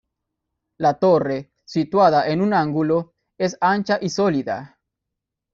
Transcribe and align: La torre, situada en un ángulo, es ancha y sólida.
La 0.85 0.91
torre, 1.03 1.35
situada 1.73 2.23
en 2.31 2.41
un 2.41 2.55
ángulo, 2.55 3.13
es 3.37 3.55
ancha 3.61 3.99
y 4.01 4.09
sólida. 4.09 4.79